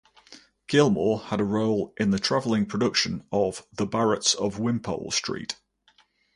Gillmore 0.67 1.25
had 1.25 1.39
a 1.39 1.43
role 1.43 1.93
in 1.95 2.09
the 2.09 2.17
traveling 2.17 2.65
production 2.65 3.23
of 3.31 3.67
"The 3.71 3.85
Barretts 3.85 4.33
of 4.33 4.57
Wimpole 4.57 5.11
Street". 5.11 5.57